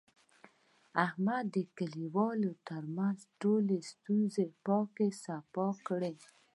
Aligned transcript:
احمد 1.05 1.45
د 1.55 1.57
کلیوالو 1.77 2.51
ترمنځ 2.67 3.19
ټولې 3.41 3.77
ستونزې 3.91 4.45
پاکې 4.65 5.07
صفا 5.23 5.67
کړلې. 5.87 6.27